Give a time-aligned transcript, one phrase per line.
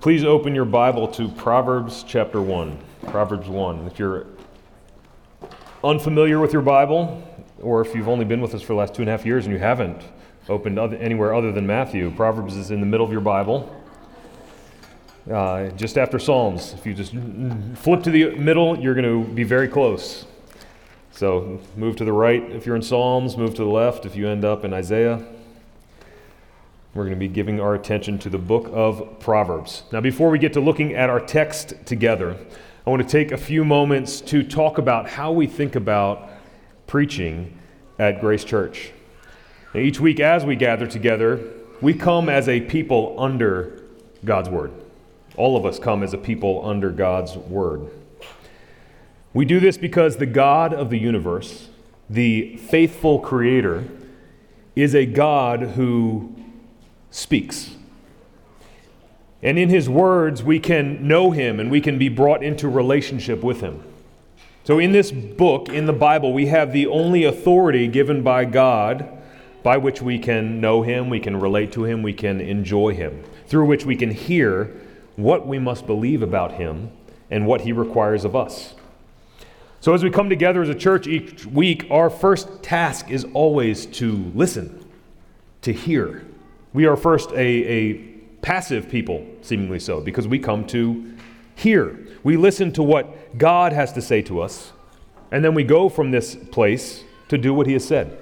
[0.00, 2.78] Please open your Bible to Proverbs chapter 1.
[3.08, 3.86] Proverbs 1.
[3.86, 4.28] If you're
[5.84, 7.22] unfamiliar with your Bible,
[7.60, 9.44] or if you've only been with us for the last two and a half years
[9.44, 10.00] and you haven't
[10.48, 13.70] opened anywhere other than Matthew, Proverbs is in the middle of your Bible,
[15.30, 16.72] uh, just after Psalms.
[16.72, 17.12] If you just
[17.74, 20.24] flip to the middle, you're going to be very close.
[21.12, 24.28] So move to the right if you're in Psalms, move to the left if you
[24.28, 25.22] end up in Isaiah.
[26.92, 29.84] We're going to be giving our attention to the book of Proverbs.
[29.92, 32.36] Now, before we get to looking at our text together,
[32.84, 36.28] I want to take a few moments to talk about how we think about
[36.88, 37.56] preaching
[38.00, 38.90] at Grace Church.
[39.72, 41.40] Now, each week, as we gather together,
[41.80, 43.84] we come as a people under
[44.24, 44.72] God's Word.
[45.36, 47.88] All of us come as a people under God's Word.
[49.32, 51.68] We do this because the God of the universe,
[52.08, 53.84] the faithful Creator,
[54.74, 56.34] is a God who
[57.10, 57.76] speaks.
[59.42, 63.42] And in his words, we can know him and we can be brought into relationship
[63.42, 63.82] with him.
[64.64, 69.08] So, in this book, in the Bible, we have the only authority given by God
[69.62, 73.22] by which we can know him, we can relate to him, we can enjoy him,
[73.46, 74.70] through which we can hear
[75.16, 76.90] what we must believe about him
[77.30, 78.74] and what he requires of us.
[79.80, 83.86] So, as we come together as a church each week, our first task is always
[83.86, 84.84] to listen,
[85.62, 86.22] to hear.
[86.72, 87.94] We are first a, a
[88.42, 91.14] passive people, seemingly so, because we come to
[91.54, 92.06] hear.
[92.22, 94.72] We listen to what God has to say to us,
[95.32, 98.18] and then we go from this place to do what He has said.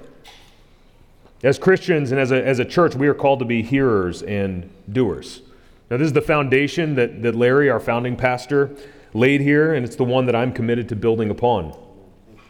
[1.43, 4.69] As Christians and as a, as a church, we are called to be hearers and
[4.91, 5.41] doers.
[5.89, 8.75] Now, this is the foundation that, that Larry, our founding pastor,
[9.13, 11.75] laid here, and it's the one that I'm committed to building upon.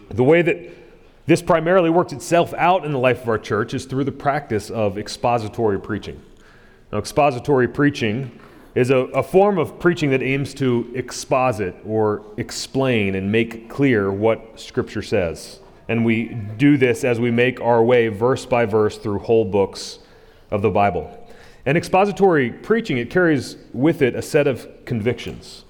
[0.10, 0.58] The way that
[1.30, 4.72] this primarily works itself out in the life of our church is through the practice
[4.72, 6.20] of expository preaching.
[6.92, 8.40] Now, expository preaching
[8.74, 14.12] is a, a, form of preaching that aims to exposit or explain and make clear
[14.12, 15.60] what Scripture says.
[15.88, 20.00] And we do this as we make our way verse by verse through whole books
[20.50, 21.16] of the Bible.
[21.64, 25.64] And expository preaching, it carries with it a set of convictions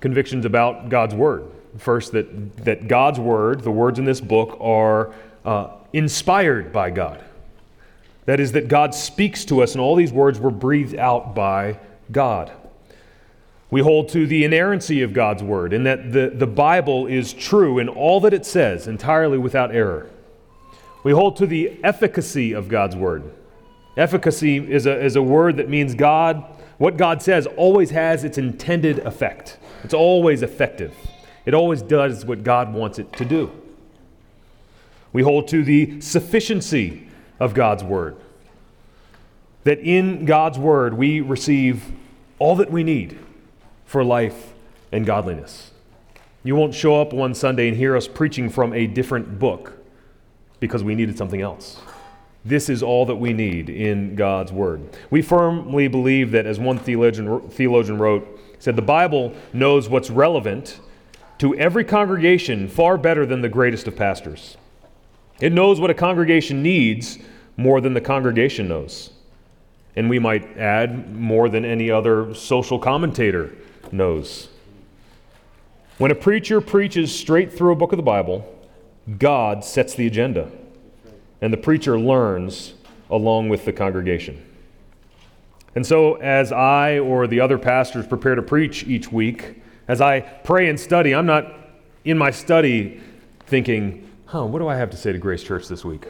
[0.00, 1.44] convictions about God's Word.
[1.78, 5.14] First, that, that God's Word, the words in this book, are
[5.44, 7.22] uh, inspired by God.
[8.26, 11.78] That is, that God speaks to us, and all these words were breathed out by
[12.10, 12.52] God.
[13.70, 17.78] We hold to the inerrancy of God's Word, in that the, the Bible is true
[17.78, 20.08] in all that it says, entirely without error.
[21.02, 23.24] We hold to the efficacy of God's Word.
[23.96, 26.44] Efficacy is a, is a word that means God,
[26.78, 29.58] what God says, always has its intended effect.
[29.84, 30.94] It's always effective.
[31.46, 33.50] It always does what God wants it to do.
[35.12, 37.06] We hold to the sufficiency
[37.38, 38.16] of God's Word.
[39.64, 41.84] That in God's Word we receive
[42.38, 43.18] all that we need
[43.84, 44.52] for life
[44.90, 45.70] and godliness.
[46.42, 49.78] You won't show up one Sunday and hear us preaching from a different book
[50.60, 51.80] because we needed something else.
[52.44, 54.82] This is all that we need in God's Word.
[55.10, 60.80] We firmly believe that, as one theologian, theologian wrote, said the Bible knows what's relevant
[61.44, 64.56] to every congregation far better than the greatest of pastors.
[65.42, 67.18] It knows what a congregation needs
[67.58, 69.10] more than the congregation knows.
[69.94, 73.54] And we might add more than any other social commentator
[73.92, 74.48] knows.
[75.98, 78.50] When a preacher preaches straight through a book of the Bible,
[79.18, 80.50] God sets the agenda,
[81.42, 82.72] and the preacher learns
[83.10, 84.42] along with the congregation.
[85.74, 90.20] And so, as I or the other pastors prepare to preach each week, as I
[90.20, 91.52] pray and study, I'm not
[92.04, 93.00] in my study
[93.46, 96.06] thinking, huh, what do I have to say to Grace Church this week?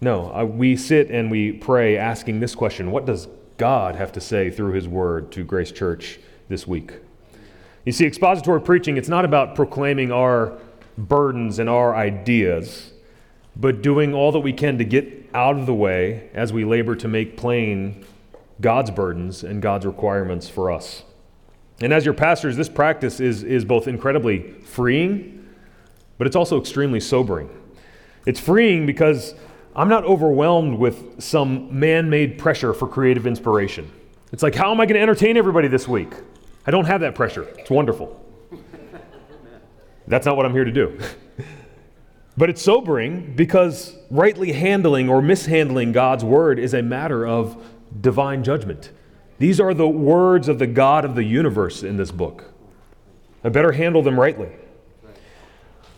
[0.00, 4.20] No, I, we sit and we pray asking this question What does God have to
[4.20, 6.92] say through His Word to Grace Church this week?
[7.84, 10.58] You see, expository preaching, it's not about proclaiming our
[10.96, 12.92] burdens and our ideas,
[13.56, 16.94] but doing all that we can to get out of the way as we labor
[16.96, 18.04] to make plain
[18.60, 21.02] God's burdens and God's requirements for us.
[21.80, 25.48] And as your pastors, this practice is, is both incredibly freeing,
[26.18, 27.50] but it's also extremely sobering.
[28.26, 29.34] It's freeing because
[29.76, 33.90] I'm not overwhelmed with some man made pressure for creative inspiration.
[34.32, 36.12] It's like, how am I going to entertain everybody this week?
[36.66, 37.42] I don't have that pressure.
[37.58, 38.20] It's wonderful.
[40.06, 40.98] That's not what I'm here to do.
[42.36, 47.62] but it's sobering because rightly handling or mishandling God's word is a matter of
[48.00, 48.90] divine judgment.
[49.38, 52.52] These are the words of the God of the universe in this book.
[53.42, 54.50] I better handle them rightly.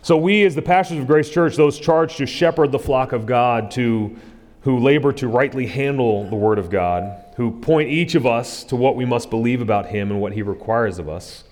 [0.01, 3.25] So, we, as the pastors of Grace Church, those charged to shepherd the flock of
[3.25, 4.15] God, to,
[4.61, 8.75] who labor to rightly handle the Word of God, who point each of us to
[8.75, 11.43] what we must believe about him and what he requires of us.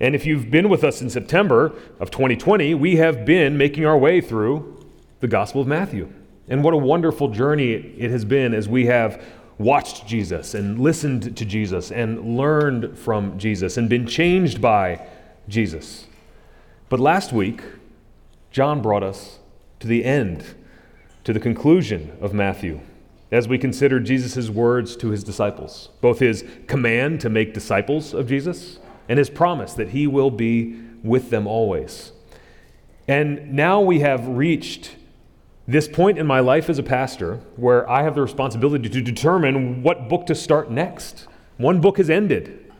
[0.00, 3.96] And if you've been with us in September of 2020, we have been making our
[3.96, 4.84] way through
[5.20, 6.12] the Gospel of Matthew.
[6.48, 9.22] And what a wonderful journey it has been as we have
[9.62, 15.06] watched Jesus and listened to Jesus and learned from Jesus and been changed by
[15.48, 16.06] Jesus.
[16.88, 17.62] But last week,
[18.50, 19.38] John brought us
[19.80, 20.44] to the end,
[21.24, 22.80] to the conclusion of Matthew
[23.30, 28.28] as we consider Jesus' words to his disciples, both his command to make disciples of
[28.28, 28.78] Jesus
[29.08, 32.12] and his promise that he will be with them always.
[33.08, 34.96] And now we have reached
[35.66, 39.82] this point in my life as a pastor where I have the responsibility to determine
[39.82, 41.28] what book to start next.
[41.56, 42.72] One book has ended,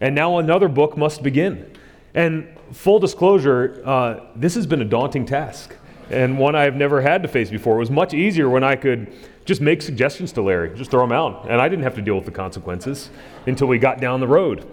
[0.00, 1.72] and now another book must begin.
[2.14, 5.74] And full disclosure, uh, this has been a daunting task
[6.10, 7.76] and one I have never had to face before.
[7.76, 9.12] It was much easier when I could
[9.44, 12.14] just make suggestions to Larry, just throw them out, and I didn't have to deal
[12.14, 13.10] with the consequences
[13.46, 14.66] until we got down the road.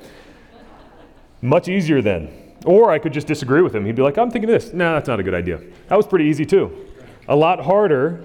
[1.41, 2.29] Much easier then.
[2.65, 3.85] Or I could just disagree with him.
[3.85, 4.73] He'd be like, I'm thinking this.
[4.73, 5.61] No, nah, that's not a good idea.
[5.87, 6.87] That was pretty easy too.
[7.27, 8.23] A lot harder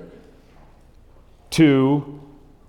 [1.50, 2.20] to,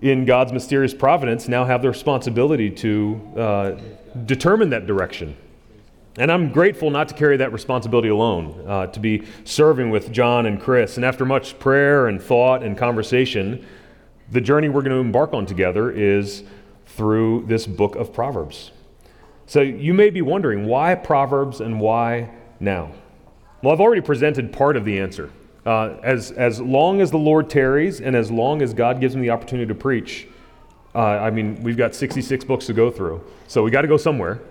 [0.02, 3.72] in God's mysterious providence, now have the responsibility to uh,
[4.26, 5.36] determine that direction
[6.18, 10.46] and I'm grateful not to carry that responsibility alone, uh, to be serving with John
[10.46, 10.98] and Chris.
[10.98, 13.66] And after much prayer and thought and conversation,
[14.30, 16.44] the journey we're going to embark on together is
[16.86, 18.72] through this book of Proverbs.
[19.46, 22.30] So you may be wondering why Proverbs and why
[22.60, 22.92] now?
[23.62, 25.32] Well, I've already presented part of the answer.
[25.66, 29.24] Uh, as, as long as the Lord tarries and as long as God gives me
[29.24, 30.28] the opportunity to preach,
[30.96, 33.24] uh, I mean, we've got 66 books to go through.
[33.48, 34.42] So we got to go somewhere.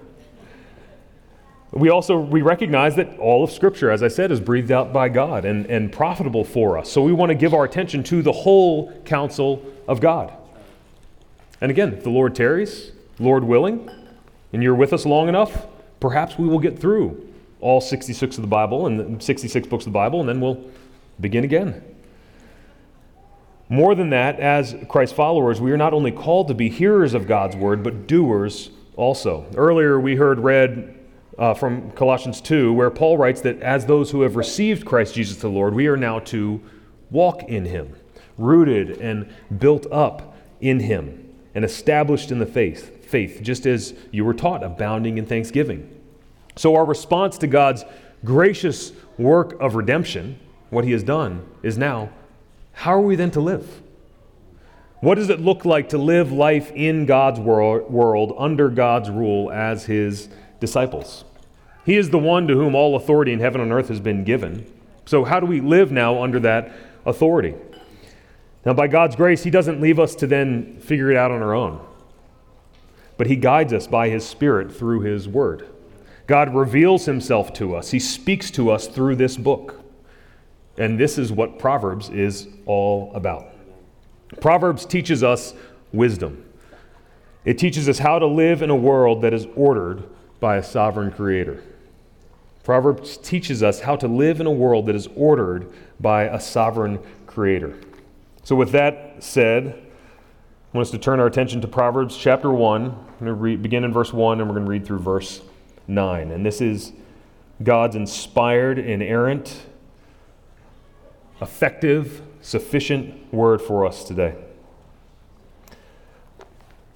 [1.73, 5.09] We also we recognize that all of Scripture, as I said, is breathed out by
[5.09, 6.91] God and, and profitable for us.
[6.91, 10.33] So we want to give our attention to the whole counsel of God.
[11.61, 13.89] And again, if the Lord tarries, Lord willing,
[14.53, 15.67] and you're with us long enough,
[16.01, 17.29] perhaps we will get through
[17.61, 20.65] all 66 of the Bible and 66 books of the Bible, and then we'll
[21.21, 21.83] begin again.
[23.69, 27.29] More than that, as Christ followers, we are not only called to be hearers of
[27.29, 29.47] God's word, but doers also.
[29.55, 30.99] Earlier, we heard read
[31.39, 35.37] uh, from Colossians 2, where Paul writes that as those who have received Christ Jesus
[35.37, 36.61] the Lord, we are now to
[37.11, 37.95] walk in him,
[38.37, 44.25] rooted and built up in him, and established in the faith, faith, just as you
[44.25, 45.89] were taught, abounding in thanksgiving.
[46.57, 47.85] So our response to God's
[48.25, 50.39] gracious work of redemption,
[50.71, 52.11] what he has done, is now
[52.73, 53.83] how are we then to live?
[55.01, 59.87] What does it look like to live life in God's world, under God's rule as
[59.87, 60.29] his
[60.61, 61.25] disciples?
[61.85, 64.71] He is the one to whom all authority in heaven and earth has been given.
[65.07, 66.73] So, how do we live now under that
[67.07, 67.55] authority?
[68.65, 71.55] Now, by God's grace, He doesn't leave us to then figure it out on our
[71.55, 71.81] own,
[73.17, 75.67] but He guides us by His Spirit through His Word.
[76.27, 79.80] God reveals Himself to us, He speaks to us through this book.
[80.79, 83.49] And this is what Proverbs is all about.
[84.41, 85.55] Proverbs teaches us
[85.93, 86.45] wisdom.
[87.45, 90.05] It teaches us how to live in a world that is ordered
[90.41, 91.63] by a sovereign creator.
[92.63, 96.99] Proverbs teaches us how to live in a world that is ordered by a sovereign
[97.27, 97.79] creator.
[98.43, 99.67] So, with that said,
[100.73, 102.85] I want us to turn our attention to Proverbs chapter 1.
[102.85, 105.41] I'm going to begin in verse 1 and we're going to read through verse
[105.89, 106.31] 9.
[106.31, 106.93] And this is
[107.62, 109.67] God's inspired, inerrant,
[111.40, 114.35] effective, sufficient word for us today.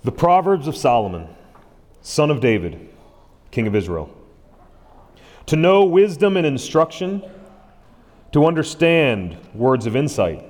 [0.03, 1.29] The Proverbs of Solomon,
[2.03, 2.89] son of David,
[3.51, 4.15] king of Israel
[5.47, 7.23] to know wisdom and instruction,
[8.33, 10.45] to understand words of insight,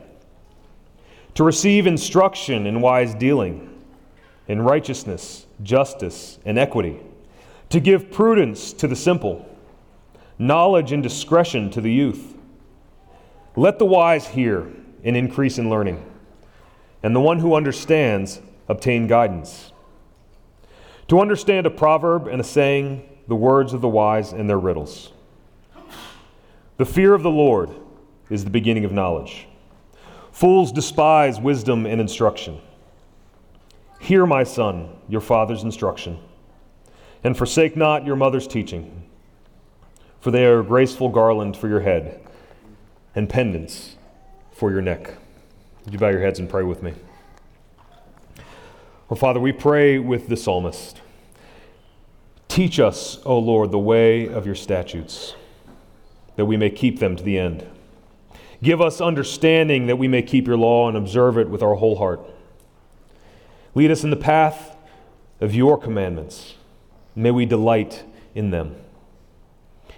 [1.34, 3.70] to receive instruction in wise dealing,
[4.46, 6.98] in righteousness, justice, and equity,
[7.70, 9.48] to give prudence to the simple,
[10.38, 12.36] knowledge and discretion to the youth.
[13.56, 14.68] Let the wise hear
[15.04, 16.04] and increase in learning,
[17.02, 19.72] and the one who understands obtain guidance.
[21.08, 25.12] To understand a proverb and a saying, the words of the wise and their riddles.
[26.78, 27.70] The fear of the Lord
[28.28, 29.46] is the beginning of knowledge.
[30.32, 32.60] Fools despise wisdom and instruction.
[34.00, 36.18] Hear, my son, your father's instruction,
[37.22, 39.08] and forsake not your mother's teaching,
[40.20, 42.23] for they are a graceful garland for your head
[43.14, 43.96] and pendants
[44.52, 45.14] for your neck.
[45.84, 46.94] Would you bow your heads and pray with me?
[49.08, 51.00] Well, Father, we pray with the psalmist.
[52.48, 55.34] Teach us, O Lord, the way of your statutes,
[56.36, 57.66] that we may keep them to the end.
[58.62, 61.96] Give us understanding that we may keep your law and observe it with our whole
[61.96, 62.20] heart.
[63.74, 64.76] Lead us in the path
[65.40, 66.54] of your commandments.
[67.14, 68.04] May we delight
[68.34, 68.76] in them.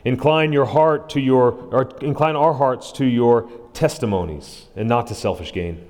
[0.06, 5.16] Incline your heart to your, or incline our hearts to your testimonies and not to
[5.16, 5.84] selfish gain.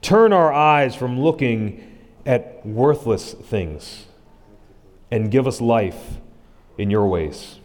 [0.00, 4.06] Turn our eyes from looking at worthless things
[5.10, 6.18] and give us life
[6.78, 7.58] in your ways.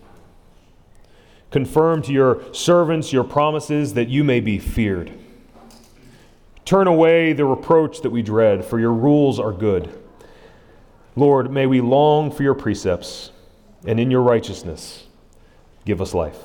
[1.52, 5.12] Confirm to your servants your promises that you may be feared.
[6.66, 10.02] Turn away the reproach that we dread, for your rules are good.
[11.16, 13.30] Lord, may we long for your precepts,
[13.86, 15.06] and in your righteousness
[15.86, 16.38] give us life.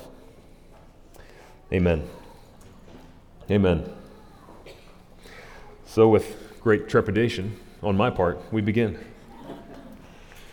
[1.71, 2.07] Amen.
[3.49, 3.89] Amen.
[5.85, 8.99] So, with great trepidation on my part, we begin.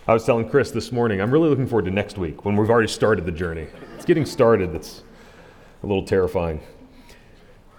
[0.09, 2.71] I was telling Chris this morning, I'm really looking forward to next week when we've
[2.71, 3.67] already started the journey.
[3.97, 5.03] It's getting started that's
[5.83, 6.61] a little terrifying.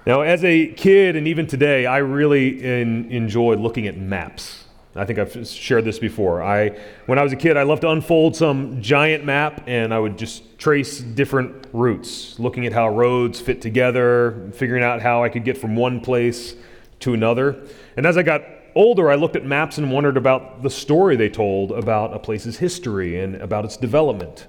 [0.05, 4.66] Now, as a kid and even today, I really in, enjoyed looking at maps.
[4.97, 6.41] I think I've shared this before.
[6.41, 6.69] I,
[7.05, 10.17] when I was a kid, I loved to unfold some giant map and I would
[10.17, 15.43] just trace different routes, looking at how roads fit together, figuring out how I could
[15.43, 16.55] get from one place
[17.01, 17.63] to another.
[17.95, 18.41] And as I got
[18.75, 22.57] older, I looked at maps and wondered about the story they told about a place's
[22.57, 24.47] history and about its development.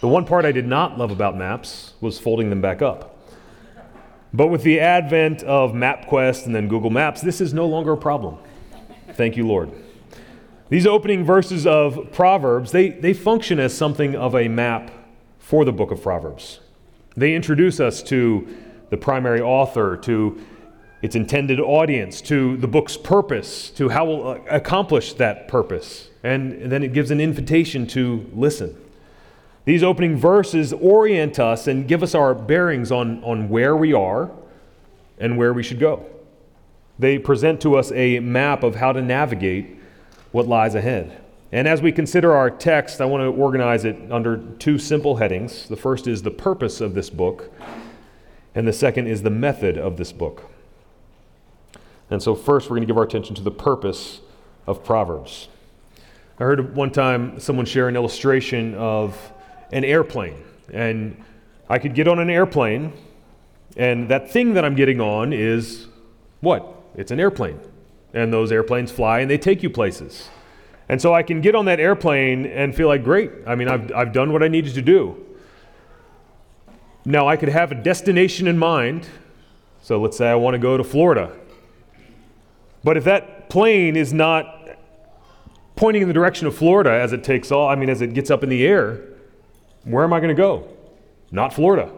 [0.00, 3.10] The one part I did not love about maps was folding them back up.
[4.34, 7.96] But with the advent of MapQuest and then Google Maps, this is no longer a
[7.96, 8.38] problem.
[9.12, 9.70] Thank you, Lord.
[10.70, 14.90] These opening verses of Proverbs, they, they function as something of a map
[15.38, 16.60] for the book of Proverbs.
[17.16, 18.48] They introduce us to
[18.88, 20.40] the primary author, to
[21.02, 26.08] its intended audience, to the book's purpose, to how we'll uh, accomplish that purpose.
[26.22, 28.74] And then it gives an invitation to listen.
[29.66, 34.30] These opening verses orient us and give us our bearings on, on where we are
[35.18, 36.06] and where we should go.
[36.98, 39.78] They present to us a map of how to navigate
[40.34, 41.16] what lies ahead.
[41.52, 45.68] And as we consider our text, I want to organize it under two simple headings.
[45.68, 47.52] The first is the purpose of this book,
[48.52, 50.50] and the second is the method of this book.
[52.10, 54.22] And so, first, we're going to give our attention to the purpose
[54.66, 55.46] of Proverbs.
[56.40, 59.16] I heard one time someone share an illustration of
[59.70, 60.42] an airplane.
[60.72, 61.22] And
[61.68, 62.92] I could get on an airplane,
[63.76, 65.86] and that thing that I'm getting on is
[66.40, 66.74] what?
[66.96, 67.60] It's an airplane.
[68.14, 70.30] And those airplanes fly and they take you places.
[70.88, 73.92] And so I can get on that airplane and feel like, great, I mean, I've,
[73.92, 75.16] I've done what I needed to do.
[77.04, 79.06] Now, I could have a destination in mind.
[79.82, 81.32] So let's say I want to go to Florida.
[82.82, 84.78] But if that plane is not
[85.76, 88.30] pointing in the direction of Florida as it takes off, I mean, as it gets
[88.30, 89.00] up in the air,
[89.84, 90.68] where am I going to go?
[91.30, 91.90] Not Florida.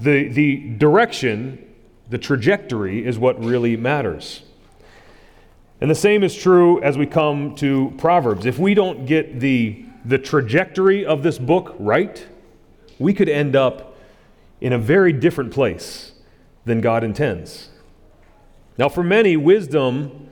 [0.00, 1.68] The, the direction,
[2.08, 4.42] the trajectory is what really matters.
[5.82, 8.46] And the same is true as we come to Proverbs.
[8.46, 12.24] If we don't get the, the trajectory of this book right,
[13.00, 13.96] we could end up
[14.60, 16.12] in a very different place
[16.66, 17.70] than God intends.
[18.78, 20.28] Now, for many, wisdom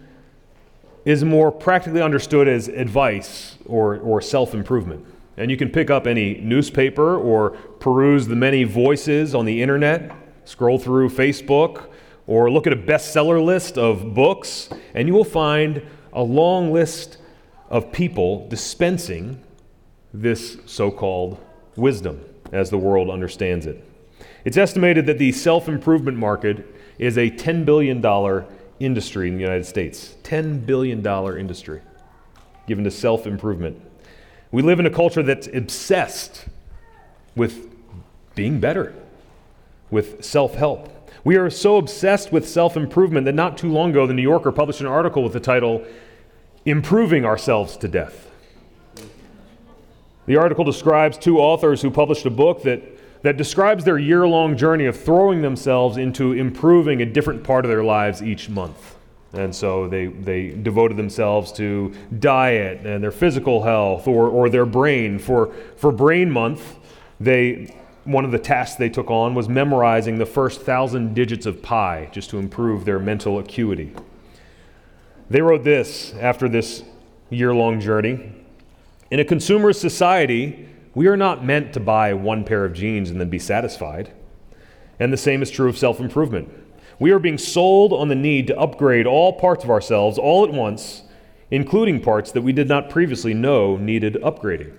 [1.05, 5.05] is more practically understood as advice or, or self improvement.
[5.37, 10.13] And you can pick up any newspaper or peruse the many voices on the internet,
[10.45, 11.90] scroll through Facebook,
[12.31, 15.83] or look at a bestseller list of books, and you will find
[16.13, 17.19] a long list
[17.71, 19.43] of people dispensing
[20.15, 21.41] this so called
[21.75, 23.85] wisdom as the world understands it.
[24.45, 28.01] It's estimated that the self improvement market is a $10 billion
[28.79, 30.15] industry in the United States.
[30.23, 31.05] $10 billion
[31.37, 31.81] industry
[32.69, 33.81] given to self improvement.
[34.53, 36.47] We live in a culture that's obsessed
[37.35, 37.75] with
[38.37, 38.95] being better,
[39.91, 41.00] with self help.
[41.23, 44.53] We are so obsessed with self improvement that not too long ago, the New Yorker
[44.53, 45.85] published an article with the title,
[46.65, 48.31] Improving Ourselves to Death.
[50.27, 52.83] The article describes two authors who published a book that,
[53.23, 57.71] that describes their year long journey of throwing themselves into improving a different part of
[57.71, 58.97] their lives each month.
[59.33, 64.67] And so they, they devoted themselves to diet and their physical health or, or their
[64.67, 65.19] brain.
[65.19, 66.77] For, for Brain Month,
[67.21, 71.63] they, one of the tasks they took on was memorizing the first thousand digits of
[71.63, 73.95] pi just to improve their mental acuity.
[75.29, 76.83] They wrote this after this
[77.29, 78.33] year long journey
[79.11, 83.21] In a consumer society, we are not meant to buy one pair of jeans and
[83.21, 84.11] then be satisfied.
[84.99, 86.53] And the same is true of self improvement.
[86.99, 90.53] We are being sold on the need to upgrade all parts of ourselves all at
[90.53, 91.03] once,
[91.51, 94.77] including parts that we did not previously know needed upgrading.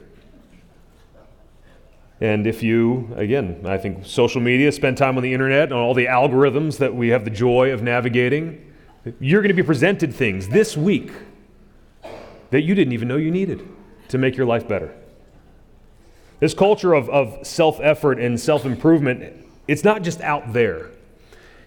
[2.22, 5.96] And if you, again, I think social media, spend time on the internet, on all
[5.96, 8.64] the algorithms that we have the joy of navigating,
[9.20, 11.12] You're going to be presented things this week
[12.52, 13.68] that you didn't even know you needed
[14.10, 14.94] to make your life better.
[16.40, 20.92] This culture of, of self effort and self improvement, it's not just out there,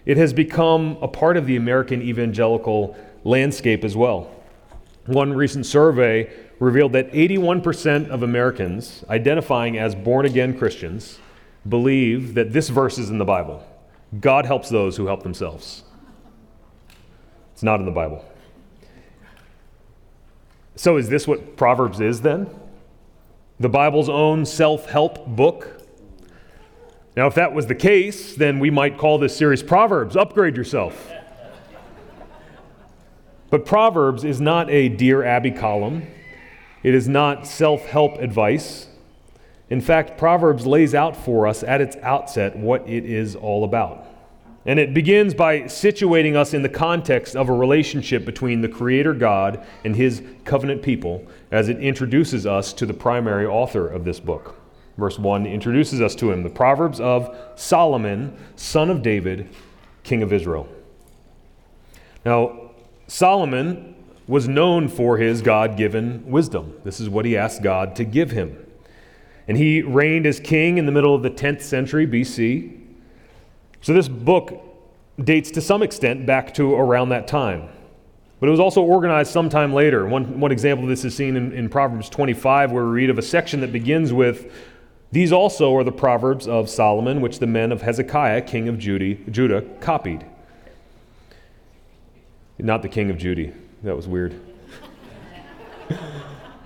[0.05, 2.95] it has become a part of the American evangelical
[3.25, 4.31] landscape as well.
[5.05, 11.19] One recent survey revealed that 81% of Americans identifying as born again Christians
[11.67, 13.65] believe that this verse is in the Bible
[14.19, 15.83] God helps those who help themselves.
[17.53, 18.23] It's not in the Bible.
[20.75, 22.49] So, is this what Proverbs is then?
[23.59, 25.81] The Bible's own self help book?
[27.15, 31.11] Now, if that was the case, then we might call this series Proverbs Upgrade Yourself.
[33.49, 36.07] But Proverbs is not a Dear Abby column,
[36.85, 38.85] it is not self help advice.
[39.71, 44.05] In fact, Proverbs lays out for us at its outset what it is all about.
[44.67, 49.15] And it begins by situating us in the context of a relationship between the Creator
[49.15, 54.19] God and His covenant people as it introduces us to the primary author of this
[54.19, 54.55] book.
[54.95, 59.49] Verse 1 introduces us to him, the Proverbs of Solomon, son of David,
[60.03, 60.69] king of Israel.
[62.23, 62.69] Now,
[63.07, 63.94] Solomon
[64.27, 66.73] was known for his God given wisdom.
[66.83, 68.65] This is what he asked God to give him.
[69.47, 72.79] And he reigned as king in the middle of the 10th century BC.
[73.81, 74.63] So this book
[75.23, 77.69] dates to some extent back to around that time.
[78.39, 80.05] But it was also organized sometime later.
[80.07, 83.17] One, one example of this is seen in, in Proverbs 25, where we read of
[83.17, 84.51] a section that begins with
[85.11, 89.15] These also are the Proverbs of Solomon, which the men of Hezekiah, king of Judah,
[89.29, 90.25] Judah copied.
[92.57, 93.53] Not the king of Judah.
[93.85, 94.41] That was weird.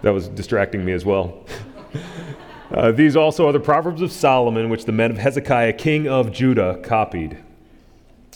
[0.03, 1.43] that was distracting me as well.
[2.71, 6.31] Uh, these also are the Proverbs of Solomon, which the men of Hezekiah, king of
[6.31, 7.37] Judah, copied.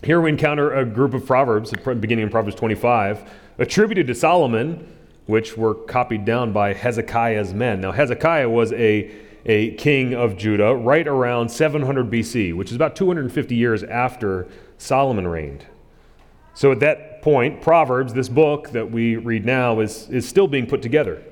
[0.03, 3.23] Here we encounter a group of Proverbs, beginning in Proverbs 25,
[3.57, 4.85] attributed to Solomon,
[5.27, 7.79] which were copied down by Hezekiah's men.
[7.79, 9.09] Now, Hezekiah was a,
[9.45, 15.25] a king of Judah right around 700 BC, which is about 250 years after Solomon
[15.25, 15.67] reigned.
[16.53, 20.67] So at that point, Proverbs, this book that we read now, is, is still being
[20.67, 21.23] put together.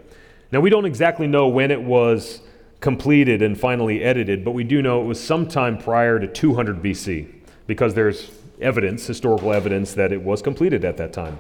[0.52, 2.42] Now, we don't exactly know when it was
[2.80, 7.34] completed and finally edited, but we do know it was sometime prior to 200 BC
[7.68, 11.38] because there's evidence, historical evidence, that it was completed at that time.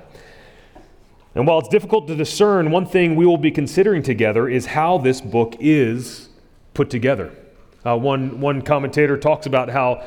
[1.33, 4.97] And while it's difficult to discern, one thing we will be considering together is how
[4.97, 6.27] this book is
[6.73, 7.33] put together.
[7.85, 10.03] Uh, one, one commentator talks about how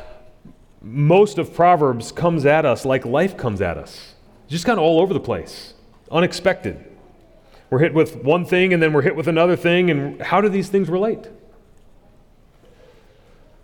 [0.82, 4.13] most of Proverbs comes at us like life comes at us,
[4.48, 5.74] just kind of all over the place,
[6.10, 6.84] unexpected.
[7.70, 10.48] We're hit with one thing and then we're hit with another thing, and how do
[10.48, 11.28] these things relate?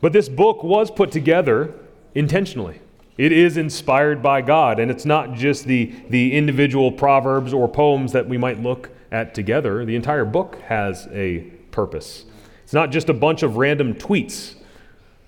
[0.01, 1.75] But this book was put together
[2.15, 2.81] intentionally.
[3.19, 8.13] It is inspired by God, and it's not just the, the individual proverbs or poems
[8.13, 9.85] that we might look at together.
[9.85, 11.41] The entire book has a
[11.71, 12.25] purpose.
[12.65, 14.55] It's not just a bunch of random tweets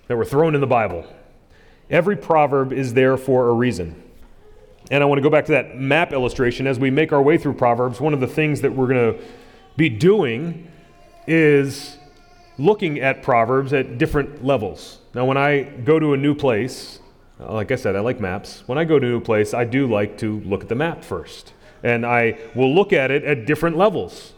[0.07, 1.07] that were thrown in the Bible.
[1.91, 4.02] Every proverb is there for a reason.
[4.91, 6.67] And I want to go back to that map illustration.
[6.67, 9.25] As we make our way through Proverbs, one of the things that we're going to
[9.77, 10.69] be doing
[11.27, 11.97] is
[12.59, 14.99] looking at Proverbs at different levels.
[15.15, 17.01] Now, when I go to a new place,
[17.39, 18.63] like I said, I like maps.
[18.67, 21.05] When I go to a new place, I do like to look at the map
[21.05, 21.55] first.
[21.83, 24.35] And I will look at it at different levels.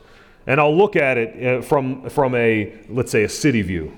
[0.46, 3.92] And I'll look at it uh, from, from a, let's say, a city view,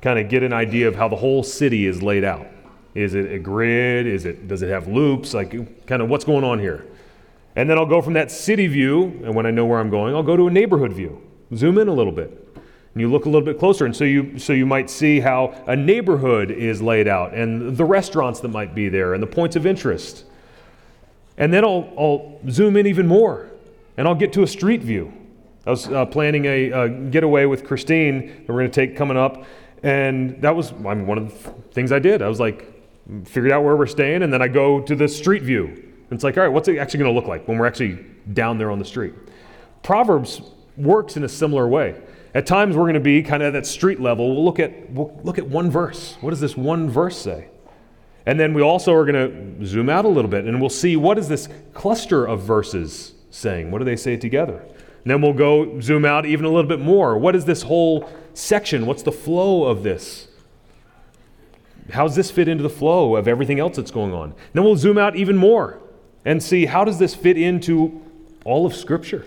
[0.00, 2.46] kind of get an idea of how the whole city is laid out.
[2.94, 4.06] Is it a grid?
[4.06, 5.34] Is it, does it have loops?
[5.34, 6.86] Like, kind of what's going on here?
[7.56, 10.14] And then I'll go from that city view, and when I know where I'm going,
[10.14, 11.20] I'll go to a neighborhood view.
[11.54, 12.48] Zoom in a little bit.
[12.94, 15.54] And you look a little bit closer, and so you, so you might see how
[15.66, 19.56] a neighborhood is laid out, and the restaurants that might be there, and the points
[19.56, 20.24] of interest.
[21.36, 23.50] And then I'll, I'll zoom in even more,
[23.96, 25.12] and I'll get to a street view.
[25.66, 29.16] I was uh, planning a, a getaway with Christine that we're going to take coming
[29.16, 29.44] up,
[29.82, 32.22] and that was I mean, one of the things I did.
[32.22, 32.79] I was like,
[33.24, 35.66] figured out where we're staying, and then I go to the street view.
[35.66, 38.04] And it's like, all right, what's it actually going to look like when we're actually
[38.32, 39.14] down there on the street?
[39.82, 40.42] Proverbs
[40.76, 42.00] works in a similar way.
[42.34, 44.34] At times we're going to be kind of at that street level.
[44.34, 46.16] We'll look at we'll look at one verse.
[46.20, 47.48] What does this one verse say?
[48.26, 50.96] And then we also are going to zoom out a little bit and we'll see
[50.96, 53.70] what is this cluster of verses saying?
[53.70, 54.58] What do they say together?
[54.58, 57.18] And then we'll go zoom out even a little bit more.
[57.18, 58.86] What is this whole section?
[58.86, 60.28] What's the flow of this?
[61.92, 64.34] How does this fit into the flow of everything else that's going on?
[64.52, 65.80] Then we'll zoom out even more
[66.24, 68.02] and see how does this fit into
[68.44, 69.26] all of Scripture?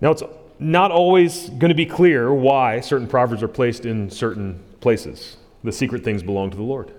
[0.00, 0.22] Now, it's
[0.58, 5.36] not always going to be clear why certain proverbs are placed in certain places.
[5.64, 6.92] The secret things belong to the Lord.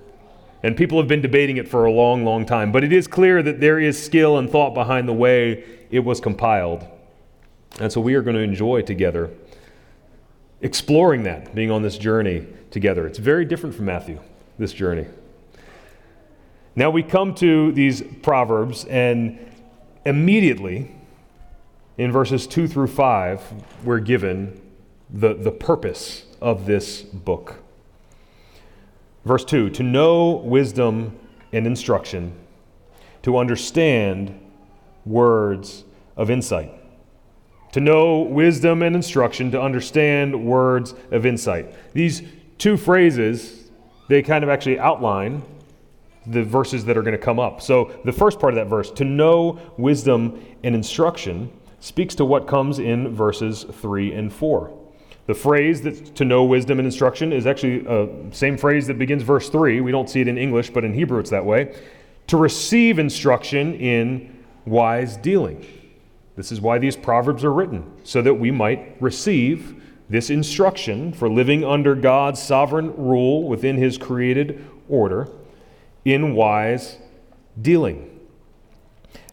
[0.64, 2.72] And people have been debating it for a long, long time.
[2.72, 6.20] But it is clear that there is skill and thought behind the way it was
[6.20, 6.86] compiled.
[7.80, 9.30] And so we are going to enjoy together
[10.62, 13.08] exploring that, being on this journey together.
[13.08, 14.20] It's very different from Matthew,
[14.58, 15.06] this journey.
[16.76, 19.40] Now we come to these Proverbs, and
[20.06, 20.92] immediately
[21.98, 23.42] in verses 2 through 5,
[23.84, 24.62] we're given
[25.10, 27.56] the, the purpose of this book.
[29.26, 31.18] Verse 2 To know wisdom
[31.52, 32.34] and instruction,
[33.24, 34.40] to understand
[35.06, 35.84] words
[36.16, 36.77] of insight.
[37.74, 41.74] To know wisdom and instruction, to understand words of insight.
[41.94, 42.24] These
[42.58, 43.70] two phrases,
[44.08, 45.44] they kind of actually outline
[46.26, 47.62] the verses that are going to come up.
[47.62, 52.48] So, the first part of that verse, to know wisdom and instruction, speaks to what
[52.48, 54.74] comes in verses 3 and 4.
[55.28, 59.24] The phrase that to know wisdom and instruction is actually the same phrase that begins
[59.24, 59.82] verse 3.
[59.82, 61.76] We don't see it in English, but in Hebrew it's that way.
[62.28, 65.66] To receive instruction in wise dealing.
[66.38, 71.28] This is why these proverbs are written, so that we might receive this instruction for
[71.28, 75.28] living under God's sovereign rule within his created order
[76.06, 77.00] in wise
[77.62, 78.20] dealing.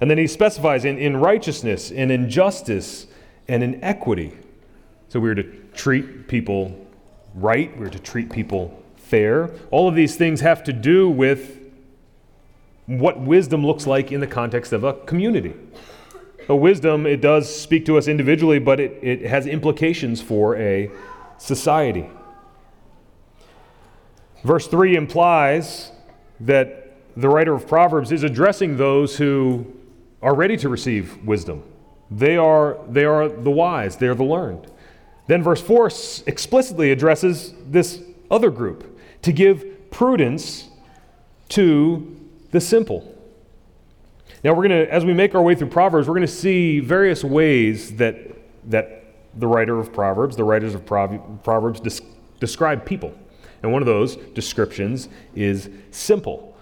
[0.01, 3.07] And then he specifies in, in righteousness and in justice
[3.47, 4.37] and in equity.
[5.09, 6.89] So we're to treat people
[7.35, 9.51] right, we're to treat people fair.
[9.71, 11.61] All of these things have to do with
[12.87, 15.55] what wisdom looks like in the context of a community.
[16.49, 20.91] A wisdom, it does speak to us individually, but it, it has implications for a
[21.39, 22.09] society.
[24.43, 25.91] Verse 3 implies
[26.41, 29.73] that the writer of Proverbs is addressing those who
[30.21, 31.63] are ready to receive wisdom.
[32.11, 34.67] They are, they are the wise, they are the learned.
[35.27, 35.87] Then verse 4
[36.27, 40.69] explicitly addresses this other group to give prudence
[41.51, 42.17] to
[42.51, 43.14] the simple.
[44.45, 46.79] Now, we're going to, as we make our way through Proverbs, we're going to see
[46.79, 48.19] various ways that,
[48.69, 49.05] that
[49.35, 52.05] the writer of Proverbs, the writers of Proverbs, des-
[52.41, 53.19] describe people.
[53.63, 56.55] And one of those descriptions is simple.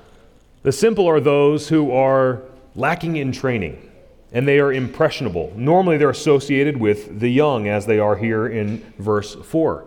[0.63, 2.43] The simple are those who are
[2.77, 3.91] lacking in training
[4.31, 5.53] and they are impressionable.
[5.57, 9.85] Normally, they're associated with the young, as they are here in verse 4.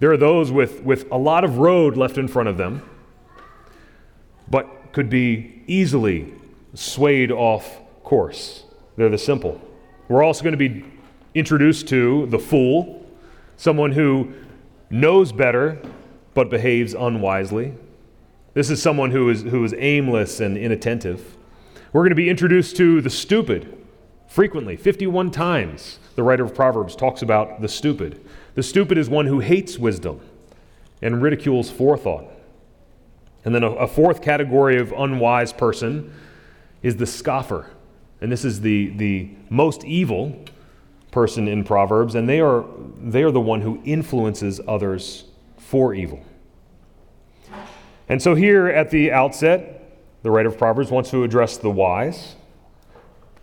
[0.00, 2.82] There are those with, with a lot of road left in front of them,
[4.50, 6.34] but could be easily
[6.74, 8.64] swayed off course.
[8.96, 9.60] They're the simple.
[10.08, 10.84] We're also going to be
[11.34, 13.06] introduced to the fool,
[13.56, 14.32] someone who
[14.90, 15.80] knows better
[16.34, 17.74] but behaves unwisely.
[18.54, 21.36] This is someone who is, who is aimless and inattentive.
[21.92, 23.76] We're going to be introduced to the stupid
[24.26, 24.76] frequently.
[24.76, 28.24] 51 times the writer of Proverbs talks about the stupid.
[28.54, 30.20] The stupid is one who hates wisdom
[31.02, 32.26] and ridicules forethought.
[33.44, 36.12] And then a, a fourth category of unwise person
[36.82, 37.70] is the scoffer.
[38.20, 40.44] And this is the, the most evil
[41.10, 42.64] person in Proverbs, and they are,
[43.00, 45.24] they are the one who influences others
[45.58, 46.22] for evil.
[48.08, 52.34] And so, here at the outset, the writer of Proverbs wants to address the wise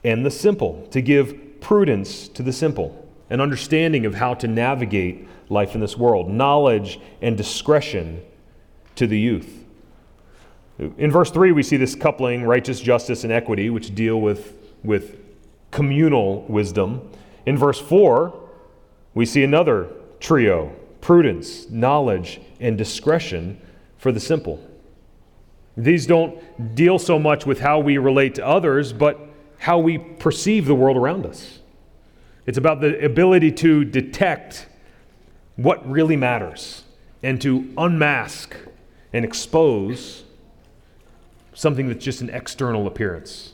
[0.04, 5.28] and the simple, to give prudence to the simple, an understanding of how to navigate
[5.50, 8.22] life in this world, knowledge and discretion
[8.96, 9.57] to the youth.
[10.80, 15.18] In verse 3, we see this coupling, righteous justice and equity, which deal with, with
[15.72, 17.10] communal wisdom.
[17.46, 18.34] In verse 4,
[19.14, 23.60] we see another trio prudence, knowledge, and discretion
[23.98, 24.62] for the simple.
[25.78, 29.20] These don't deal so much with how we relate to others, but
[29.60, 31.60] how we perceive the world around us.
[32.46, 34.68] It's about the ability to detect
[35.56, 36.84] what really matters
[37.24, 38.56] and to unmask
[39.14, 40.24] and expose
[41.58, 43.54] something that's just an external appearance,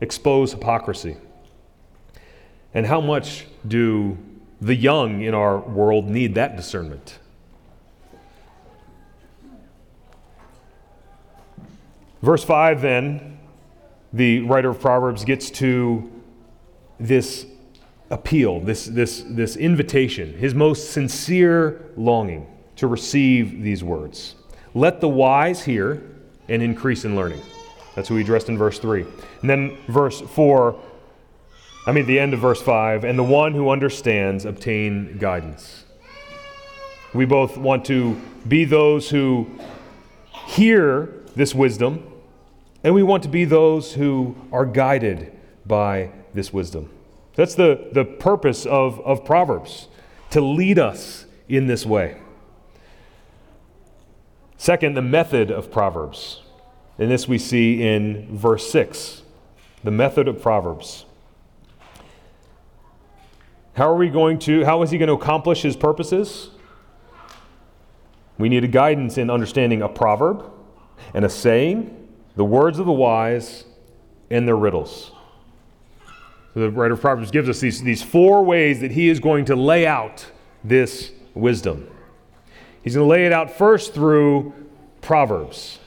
[0.00, 1.16] expose hypocrisy.
[2.74, 4.18] And how much do
[4.60, 7.20] the young in our world need that discernment?
[12.20, 13.38] Verse 5 then,
[14.12, 16.10] the writer of Proverbs gets to
[16.98, 17.46] this
[18.10, 24.34] appeal, this, this, this invitation, his most sincere longing to receive these words.
[24.74, 26.09] Let the wise hear
[26.50, 27.40] and increase in learning.
[27.94, 29.06] That's who he addressed in verse 3.
[29.40, 30.78] And then verse 4,
[31.86, 35.84] I mean, the end of verse 5, and the one who understands obtain guidance.
[37.14, 39.48] We both want to be those who
[40.46, 42.10] hear this wisdom
[42.82, 45.32] and we want to be those who are guided
[45.66, 46.90] by this wisdom.
[47.34, 49.88] That's the, the purpose of, of Proverbs,
[50.30, 52.16] to lead us in this way.
[54.60, 56.42] Second, the method of Proverbs.
[56.98, 59.22] And this we see in verse 6.
[59.84, 61.06] The method of Proverbs.
[63.72, 66.50] How are we going to, how is he going to accomplish his purposes?
[68.36, 70.44] We need a guidance in understanding a proverb
[71.14, 73.64] and a saying, the words of the wise,
[74.28, 75.10] and their riddles.
[76.52, 79.46] So the writer of Proverbs gives us these, these four ways that he is going
[79.46, 80.26] to lay out
[80.62, 81.88] this wisdom.
[82.82, 84.52] He's going to lay it out first through
[85.00, 85.78] Proverbs.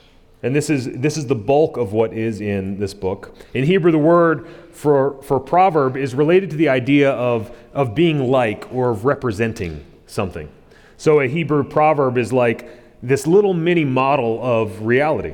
[0.43, 3.33] And this is, this is the bulk of what is in this book.
[3.53, 8.29] In Hebrew, the word for, for proverb is related to the idea of, of being
[8.29, 10.49] like or of representing something.
[10.97, 12.69] So a Hebrew proverb is like
[13.01, 15.33] this little mini model of reality.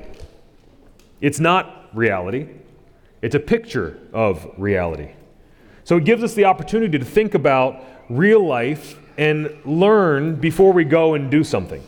[1.22, 2.48] It's not reality,
[3.22, 5.10] it's a picture of reality.
[5.84, 10.86] So it gives us the opportunity to think about real life and learn before we
[10.86, 11.84] go and do something.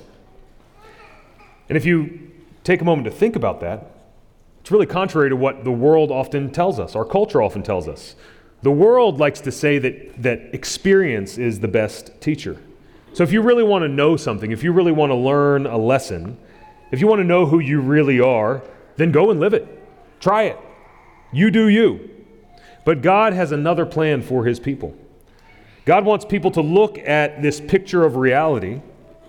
[1.69, 2.29] And if you
[2.65, 3.95] take a moment to think about that,
[4.59, 8.15] it's really contrary to what the world often tells us, our culture often tells us.
[8.63, 12.61] The world likes to say that, that experience is the best teacher.
[13.13, 15.77] So if you really want to know something, if you really want to learn a
[15.77, 16.37] lesson,
[16.91, 18.61] if you want to know who you really are,
[18.97, 19.65] then go and live it.
[20.19, 20.59] Try it.
[21.31, 22.09] You do you.
[22.83, 24.97] But God has another plan for his people.
[25.85, 28.81] God wants people to look at this picture of reality,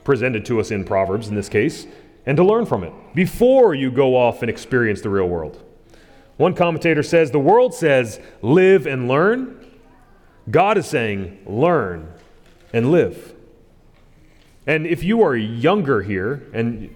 [0.04, 1.86] presented to us in Proverbs in this case,
[2.26, 5.62] and to learn from it before you go off and experience the real world.
[6.36, 9.58] One commentator says the world says, live and learn.
[10.50, 12.12] God is saying, learn
[12.72, 13.34] and live.
[14.66, 16.94] And if you are younger here, and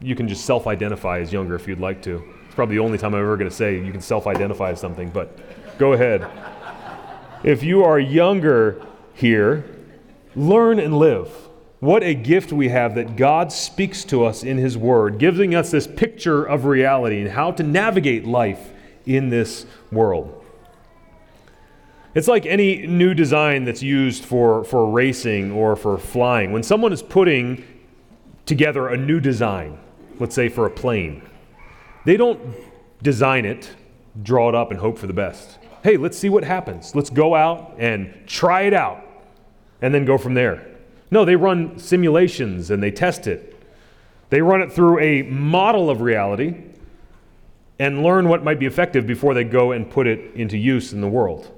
[0.00, 2.98] you can just self identify as younger if you'd like to, it's probably the only
[2.98, 5.38] time I'm ever going to say you can self identify as something, but
[5.78, 6.28] go ahead.
[7.42, 9.64] If you are younger here,
[10.36, 11.30] learn and live.
[11.78, 15.70] What a gift we have that God speaks to us in His Word, giving us
[15.70, 18.72] this picture of reality and how to navigate life
[19.06, 20.44] in this world.
[22.14, 26.52] It's like any new design that's used for, for racing or for flying.
[26.52, 27.64] When someone is putting
[28.44, 29.78] together a new design,
[30.18, 31.22] let's say for a plane,
[32.04, 32.40] they don't
[33.02, 33.74] design it,
[34.22, 36.94] draw it up, and hope for the best hey, let's see what happens.
[36.94, 39.04] Let's go out and try it out
[39.82, 40.66] and then go from there.
[41.10, 43.56] No, they run simulations and they test it.
[44.30, 46.54] They run it through a model of reality
[47.78, 51.00] and learn what might be effective before they go and put it into use in
[51.00, 51.50] the world.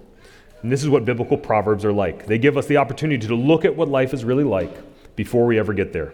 [0.62, 2.26] And this is what biblical proverbs are like.
[2.26, 4.72] They give us the opportunity to look at what life is really like
[5.16, 6.12] before we ever get there.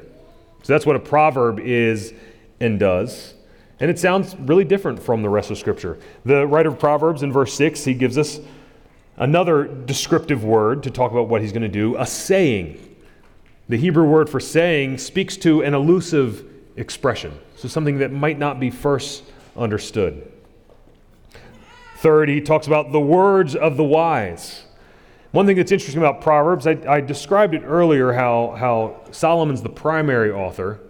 [0.62, 2.14] So that's what a proverb is
[2.58, 3.34] and does.
[3.80, 5.98] And it sounds really different from the rest of Scripture.
[6.24, 8.40] The writer of Proverbs in verse 6, he gives us
[9.16, 12.96] another descriptive word to talk about what he's going to do a saying.
[13.68, 16.44] The Hebrew word for saying speaks to an elusive
[16.76, 19.24] expression, so something that might not be first
[19.56, 20.32] understood.
[21.98, 24.64] Third, he talks about the words of the wise.
[25.32, 29.68] One thing that's interesting about Proverbs, I, I described it earlier how, how Solomon's the
[29.68, 30.80] primary author.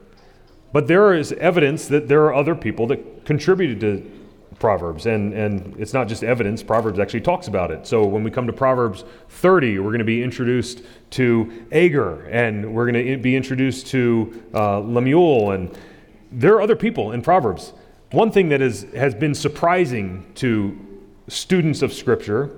[0.73, 4.19] But there is evidence that there are other people that contributed to
[4.59, 7.87] Proverbs, and, and it's not just evidence, Proverbs actually talks about it.
[7.87, 12.75] So when we come to Proverbs 30, we're going to be introduced to Agur, and
[12.75, 15.77] we're going to be introduced to uh, Lemuel, and
[16.33, 17.73] there are other people in Proverbs.
[18.11, 20.77] One thing that is, has been surprising to
[21.29, 22.57] students of Scripture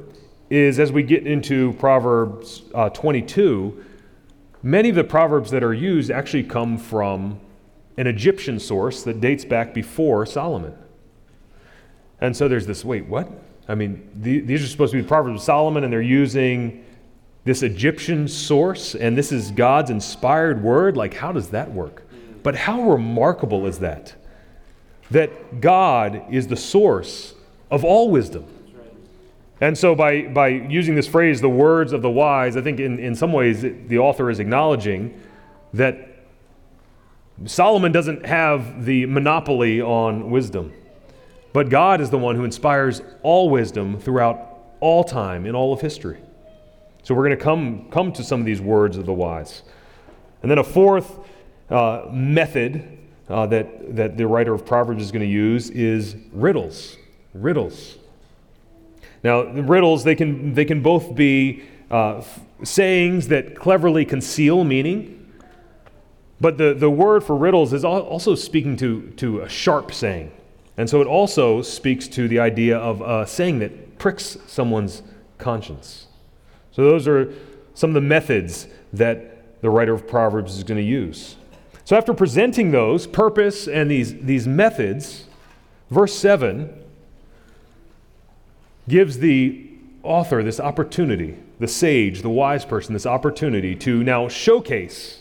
[0.48, 3.84] is as we get into Proverbs uh, 22,
[4.62, 7.40] many of the Proverbs that are used actually come from
[8.00, 10.74] an Egyptian source that dates back before Solomon.
[12.18, 13.30] And so there's this wait, what?
[13.68, 16.82] I mean, the, these are supposed to be Proverbs of Solomon, and they're using
[17.44, 20.96] this Egyptian source, and this is God's inspired word.
[20.96, 22.02] Like, how does that work?
[22.42, 24.14] But how remarkable is that?
[25.10, 27.34] That God is the source
[27.70, 28.46] of all wisdom.
[29.60, 32.98] And so, by, by using this phrase, the words of the wise, I think in,
[32.98, 35.20] in some ways the author is acknowledging
[35.74, 36.09] that
[37.46, 40.72] Solomon doesn't have the monopoly on wisdom,
[41.52, 45.80] but God is the one who inspires all wisdom throughout all time in all of
[45.80, 46.18] history.
[47.02, 49.62] So we're going to come, come to some of these words of the wise.
[50.42, 51.18] And then a fourth
[51.70, 52.98] uh, method
[53.28, 56.98] uh, that, that the writer of Proverbs is going to use is riddles.
[57.32, 57.96] Riddles.
[59.22, 62.22] Now, riddles, they can, they can both be uh,
[62.62, 65.19] sayings that cleverly conceal meaning
[66.40, 70.32] but the, the word for riddles is also speaking to, to a sharp saying.
[70.76, 75.02] And so it also speaks to the idea of a saying that pricks someone's
[75.36, 76.06] conscience.
[76.72, 77.32] So those are
[77.74, 81.36] some of the methods that the writer of Proverbs is going to use.
[81.84, 85.24] So, after presenting those purpose and these, these methods,
[85.90, 86.72] verse 7
[88.88, 89.68] gives the
[90.02, 95.19] author this opportunity, the sage, the wise person, this opportunity to now showcase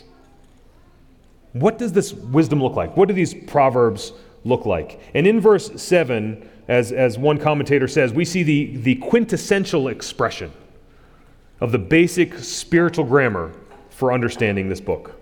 [1.52, 2.96] what does this wisdom look like?
[2.96, 4.12] What do these proverbs
[4.44, 5.00] look like?
[5.14, 10.52] And in verse 7, as, as one commentator says, we see the, the quintessential expression
[11.60, 13.52] of the basic spiritual grammar
[13.90, 15.20] for understanding this book.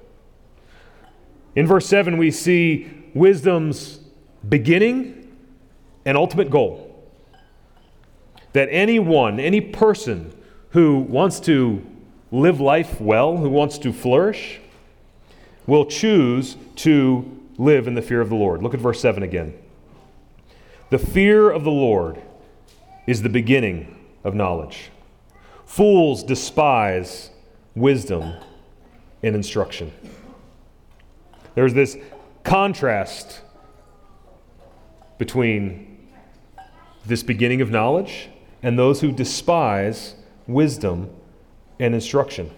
[1.57, 4.01] In verse 7, we see wisdom's
[4.49, 5.37] beginning
[6.05, 6.85] and ultimate goal.
[8.53, 10.33] That anyone, any person
[10.71, 11.85] who wants to
[12.31, 14.61] live life well, who wants to flourish,
[15.69, 18.63] will choose to live in the fear of the Lord.
[18.63, 19.55] Look at verse 7 again.
[20.91, 22.21] The fear of the Lord
[23.07, 24.91] is the beginning of knowledge.
[25.67, 27.31] Fools despise
[27.77, 28.33] wisdom
[29.23, 29.93] and instruction.
[31.55, 31.99] There's this
[32.45, 33.43] contrast
[35.19, 36.09] between
[37.05, 38.31] this beginning of knowledge
[38.63, 40.15] and those who despise
[40.47, 41.11] wisdom
[41.79, 42.51] and instruction.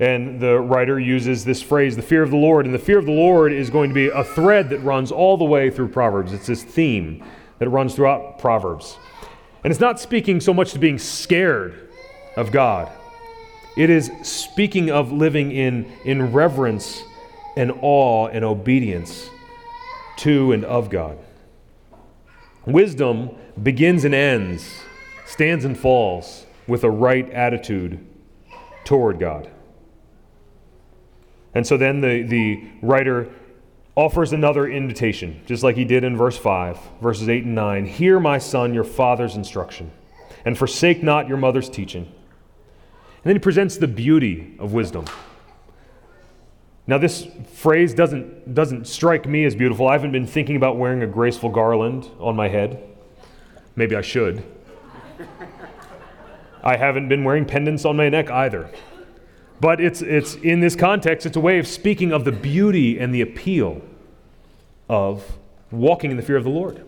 [0.00, 2.64] And the writer uses this phrase, the fear of the Lord.
[2.64, 5.36] And the fear of the Lord is going to be a thread that runs all
[5.36, 6.32] the way through Proverbs.
[6.32, 7.22] It's this theme
[7.58, 8.96] that runs throughout Proverbs.
[9.62, 11.88] And it's not speaking so much to being scared
[12.36, 12.90] of God,
[13.76, 17.02] it is speaking of living in, in reverence
[17.56, 19.28] and awe and obedience
[20.18, 21.18] to and of God.
[22.64, 23.30] Wisdom
[23.62, 24.80] begins and ends,
[25.26, 28.06] stands and falls with a right attitude
[28.84, 29.50] toward God.
[31.54, 33.30] And so then the, the writer
[33.96, 37.86] offers another invitation, just like he did in verse 5, verses 8 and 9.
[37.86, 39.90] Hear, my son, your father's instruction,
[40.44, 42.04] and forsake not your mother's teaching.
[42.04, 45.04] And then he presents the beauty of wisdom.
[46.86, 49.86] Now, this phrase doesn't, doesn't strike me as beautiful.
[49.86, 52.82] I haven't been thinking about wearing a graceful garland on my head.
[53.76, 54.42] Maybe I should.
[56.62, 58.70] I haven't been wearing pendants on my neck either.
[59.60, 63.14] But it's, it's in this context, it's a way of speaking of the beauty and
[63.14, 63.82] the appeal
[64.88, 65.38] of
[65.70, 66.84] walking in the fear of the Lord,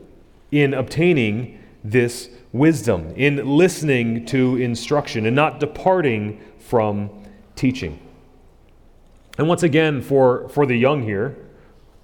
[0.51, 7.11] in obtaining this wisdom, in listening to instruction, and not departing from
[7.57, 7.99] teaching.
[9.39, 11.37] And once again, for, for the young here,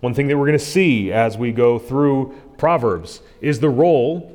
[0.00, 4.34] one thing that we're going to see as we go through Proverbs is the role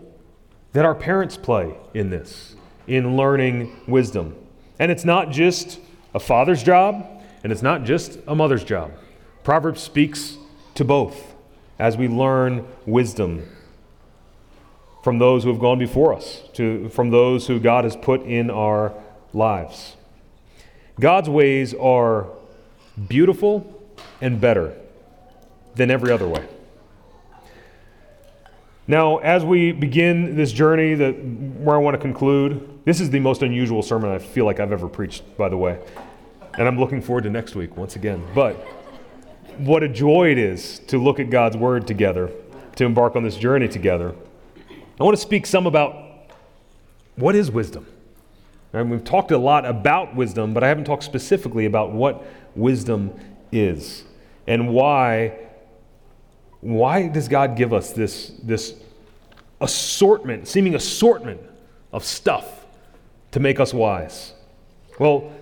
[0.74, 2.56] that our parents play in this,
[2.88, 4.36] in learning wisdom.
[4.80, 5.80] And it's not just
[6.14, 7.06] a father's job,
[7.44, 8.92] and it's not just a mother's job.
[9.44, 10.38] Proverbs speaks
[10.76, 11.34] to both
[11.80, 13.48] as we learn wisdom
[15.04, 18.50] from those who have gone before us, to, from those who God has put in
[18.50, 18.94] our
[19.34, 19.98] lives.
[21.00, 22.28] God's ways are
[23.08, 23.82] beautiful
[24.22, 24.74] and better
[25.76, 26.48] than every other way.
[28.86, 33.20] Now, as we begin this journey that where I want to conclude, this is the
[33.20, 35.80] most unusual sermon I feel like I've ever preached, by the way.
[36.58, 38.22] And I'm looking forward to next week once again.
[38.36, 38.56] But
[39.58, 42.30] what a joy it is to look at God's word together,
[42.76, 44.14] to embark on this journey together.
[45.00, 45.96] I want to speak some about
[47.16, 47.88] what is wisdom.
[48.74, 53.18] And we've talked a lot about wisdom, but I haven't talked specifically about what wisdom
[53.52, 54.04] is
[54.46, 55.38] and why
[56.64, 58.74] why does God give us this, this
[59.60, 61.42] assortment, seeming assortment
[61.92, 62.66] of stuff
[63.32, 64.34] to make us wise?
[64.98, 65.34] Well,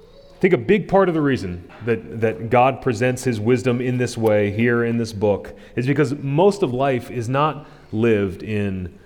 [0.00, 3.98] I think a big part of the reason that, that God presents his wisdom in
[3.98, 8.98] this way here in this book is because most of life is not lived in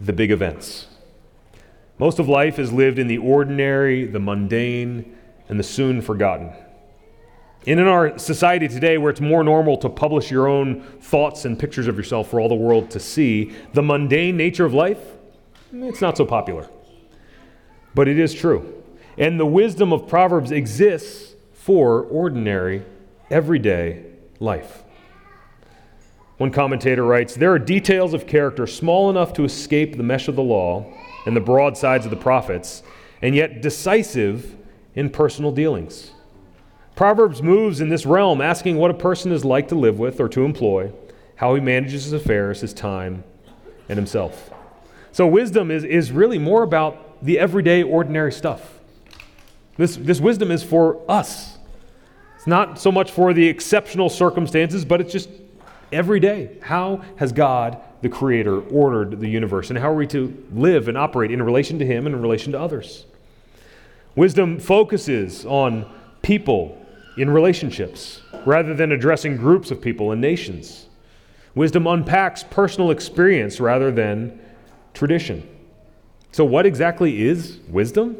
[0.00, 0.88] the big events.
[1.98, 5.16] Most of life is lived in the ordinary, the mundane,
[5.48, 6.52] and the soon forgotten.
[7.66, 11.58] And in our society today, where it's more normal to publish your own thoughts and
[11.58, 14.98] pictures of yourself for all the world to see, the mundane nature of life,
[15.72, 16.68] eh, it's not so popular.
[17.94, 18.82] But it is true.
[19.16, 22.84] And the wisdom of Proverbs exists for ordinary,
[23.30, 24.04] everyday
[24.40, 24.82] life.
[26.36, 30.36] One commentator writes There are details of character small enough to escape the mesh of
[30.36, 30.92] the law
[31.24, 32.82] and the broadsides of the prophets,
[33.22, 34.56] and yet decisive
[34.94, 36.10] in personal dealings.
[36.96, 40.28] Proverbs moves in this realm, asking what a person is like to live with or
[40.28, 40.92] to employ,
[41.36, 43.24] how he manages his affairs, his time,
[43.88, 44.52] and himself.
[45.10, 48.78] So, wisdom is, is really more about the everyday, ordinary stuff.
[49.76, 51.58] This, this wisdom is for us.
[52.36, 55.30] It's not so much for the exceptional circumstances, but it's just
[55.92, 56.58] every day.
[56.62, 59.70] How has God, the Creator, ordered the universe?
[59.70, 62.52] And how are we to live and operate in relation to Him and in relation
[62.52, 63.06] to others?
[64.14, 65.90] Wisdom focuses on
[66.22, 66.83] people
[67.16, 68.20] in relationships.
[68.44, 70.86] rather than addressing groups of people and nations.
[71.54, 74.38] Wisdom unpacks personal experience rather than
[74.92, 75.48] tradition.
[76.30, 78.16] So, what exactly is wisdom?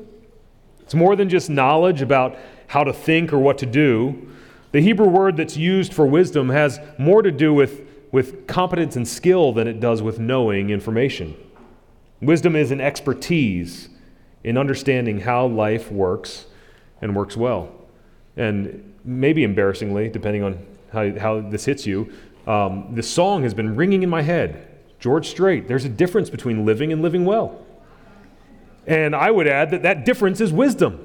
[0.81, 2.39] It's more than just knowledge about
[2.69, 4.31] how to think or what to do.
[4.73, 7.83] The Hebrew word that's used for wisdom has more to do with,
[8.13, 11.37] with competence and skill than it does with knowing information.
[12.23, 13.89] Wisdom is an expertise
[14.43, 16.47] in understanding how life works
[17.03, 17.84] and works well.
[18.37, 22.13] And maybe embarrassingly, depending on how, how this hits you,
[22.47, 24.69] um, this song has been ringing in my head.
[24.99, 27.61] George Strait, there's a difference between living and living well.
[28.87, 31.05] And I would add that that difference is wisdom.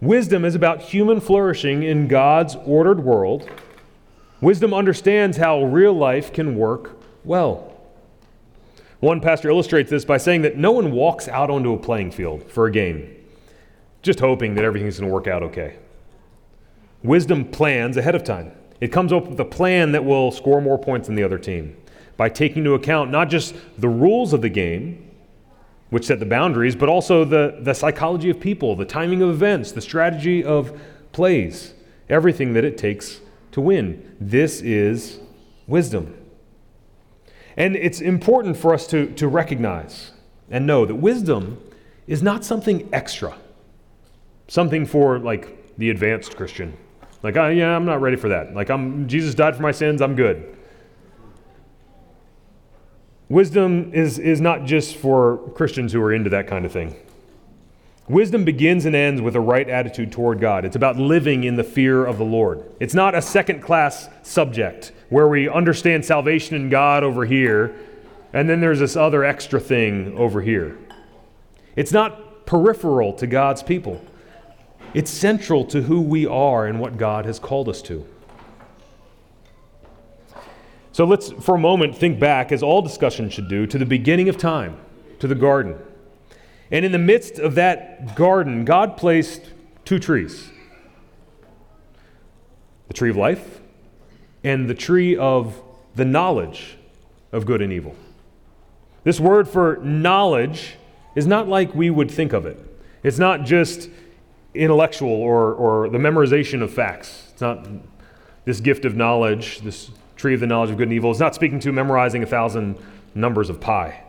[0.00, 3.48] Wisdom is about human flourishing in God's ordered world.
[4.40, 7.72] Wisdom understands how real life can work well.
[9.00, 12.50] One pastor illustrates this by saying that no one walks out onto a playing field
[12.50, 13.14] for a game
[14.04, 15.76] just hoping that everything's going to work out okay.
[17.04, 18.50] Wisdom plans ahead of time.
[18.80, 21.76] It comes up with a plan that will score more points than the other team
[22.16, 25.10] by taking into account not just the rules of the game,
[25.90, 29.70] which set the boundaries, but also the, the psychology of people, the timing of events,
[29.70, 30.80] the strategy of
[31.12, 31.74] plays,
[32.08, 33.20] everything that it takes
[33.52, 34.16] to win.
[34.18, 35.20] This is
[35.66, 36.16] wisdom.
[37.56, 40.12] And it's important for us to, to recognize
[40.50, 41.62] and know that wisdom
[42.06, 43.36] is not something extra,
[44.48, 46.76] something for like the advanced Christian.
[47.24, 48.54] Like, oh, yeah, I'm not ready for that.
[48.54, 50.56] Like, I'm, Jesus died for my sins, I'm good.
[53.30, 56.94] Wisdom is, is not just for Christians who are into that kind of thing.
[58.06, 60.66] Wisdom begins and ends with a right attitude toward God.
[60.66, 62.62] It's about living in the fear of the Lord.
[62.78, 67.74] It's not a second class subject where we understand salvation in God over here,
[68.34, 70.76] and then there's this other extra thing over here.
[71.74, 74.04] It's not peripheral to God's people,
[74.94, 78.06] it's central to who we are and what God has called us to.
[80.92, 84.28] So let's, for a moment, think back, as all discussion should do, to the beginning
[84.28, 84.78] of time,
[85.18, 85.76] to the garden.
[86.70, 89.50] And in the midst of that garden, God placed
[89.84, 90.50] two trees
[92.86, 93.60] the tree of life
[94.44, 95.60] and the tree of
[95.96, 96.76] the knowledge
[97.32, 97.96] of good and evil.
[99.02, 100.76] This word for knowledge
[101.16, 102.58] is not like we would think of it.
[103.02, 103.88] It's not just
[104.54, 107.28] intellectual or, or the memorization of facts.
[107.32, 107.66] It's not
[108.44, 111.10] this gift of knowledge, this tree of the knowledge of good and evil.
[111.10, 112.78] It's not speaking to memorizing a thousand
[113.14, 114.02] numbers of pi.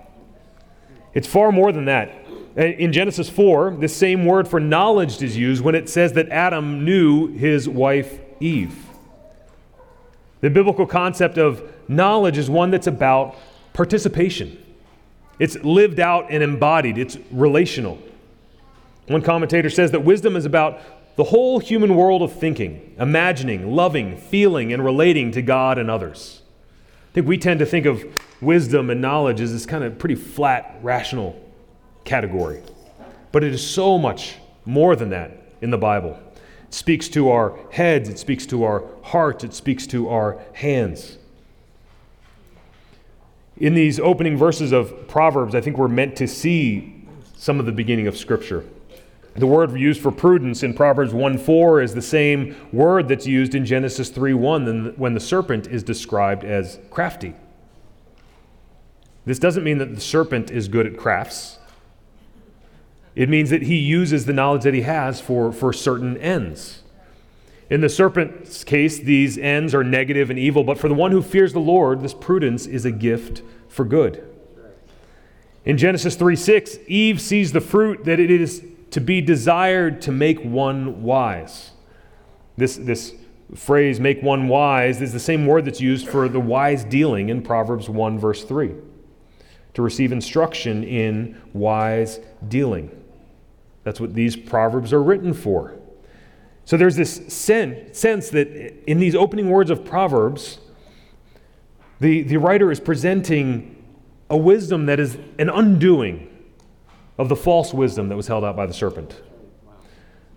[1.14, 2.14] It's far more than that.
[2.56, 6.86] In Genesis 4, the same word for knowledge is used when it says that Adam
[6.86, 8.86] knew his wife Eve.
[10.42, 13.36] The biblical concept of knowledge is one that's about
[13.74, 14.62] participation.
[15.40, 17.98] It's lived out and embodied, it's relational.
[19.08, 20.82] One commentator says that wisdom is about
[21.16, 26.42] the whole human world of thinking, imagining, loving, feeling, and relating to God and others.
[27.12, 28.04] I think we tend to think of
[28.42, 31.42] wisdom and knowledge as this kind of pretty flat, rational
[32.04, 32.62] category.
[33.32, 34.36] But it is so much
[34.66, 36.20] more than that in the Bible.
[36.68, 41.18] It speaks to our heads, it speaks to our hearts, it speaks to our hands.
[43.58, 47.72] In these opening verses of Proverbs, I think we're meant to see some of the
[47.72, 48.66] beginning of Scripture.
[49.36, 53.54] The word used for prudence in Proverbs 1 4 is the same word that's used
[53.54, 57.36] in Genesis 3 1 when the serpent is described as crafty.
[59.26, 61.58] This doesn't mean that the serpent is good at crafts.
[63.16, 66.84] It means that he uses the knowledge that he has for, for certain ends.
[67.70, 71.22] In the serpent's case, these ends are negative and evil, but for the one who
[71.22, 74.24] fears the Lord, this prudence is a gift for good.
[75.66, 78.64] In Genesis 3 6, Eve sees the fruit that it is
[78.96, 81.72] to be desired to make one wise.
[82.56, 83.14] This, this
[83.54, 87.42] phrase, make one wise, is the same word that's used for the wise dealing in
[87.42, 88.74] Proverbs 1, verse 3.
[89.74, 92.90] To receive instruction in wise dealing.
[93.84, 95.78] That's what these Proverbs are written for.
[96.64, 98.48] So there's this sen- sense that
[98.90, 100.60] in these opening words of Proverbs,
[102.00, 103.76] the, the writer is presenting
[104.30, 106.32] a wisdom that is an undoing
[107.18, 109.22] of the false wisdom that was held out by the serpent.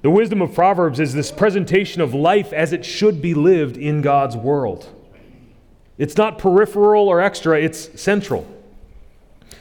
[0.02, 4.00] The wisdom of Proverbs is this presentation of life as it should be lived in
[4.00, 4.88] God's world.
[5.96, 8.46] It's not peripheral or extra, it's central.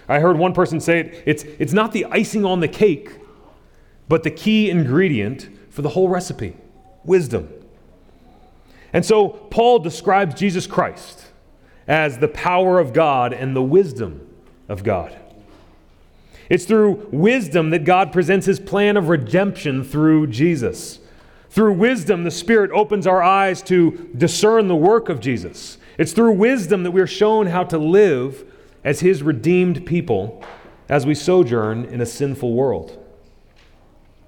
[0.08, 3.18] I heard one person say it, it's, it's not the icing on the cake
[4.08, 6.56] but the key ingredient for the whole recipe
[7.04, 7.50] wisdom.
[8.94, 11.26] And so Paul describes Jesus Christ
[11.88, 14.28] as the power of God and the wisdom
[14.68, 15.18] of God.
[16.50, 21.00] It's through wisdom that God presents his plan of redemption through Jesus.
[21.50, 25.78] Through wisdom, the Spirit opens our eyes to discern the work of Jesus.
[25.98, 28.46] It's through wisdom that we're shown how to live
[28.84, 30.44] as His redeemed people
[30.90, 33.04] as we sojourn in a sinful world.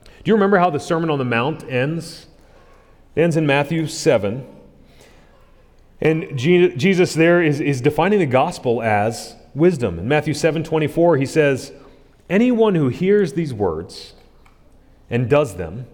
[0.06, 2.28] Do you remember how the Sermon on the Mount ends?
[3.16, 4.46] It ends in Matthew 7.
[6.02, 10.00] And Jesus there is, is defining the gospel as wisdom.
[10.00, 11.74] In Matthew 7 24, he says,
[12.30, 14.14] Anyone who hears these words
[15.10, 15.88] and does them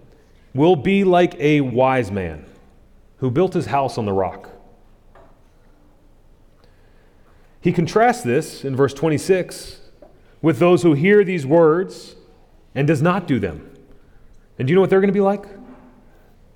[0.54, 2.44] will be like a wise man
[3.18, 4.50] who built his house on the rock.
[7.60, 9.80] He contrasts this in verse 26
[10.42, 12.14] with those who hear these words
[12.74, 13.72] and does not do them.
[14.58, 15.46] And do you know what they're going to be like?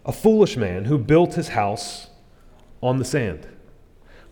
[0.04, 2.08] A foolish man who built his house
[2.82, 3.46] on the sand.